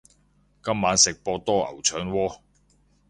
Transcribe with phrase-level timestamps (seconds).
[0.63, 2.41] 今晚食博多牛腸鍋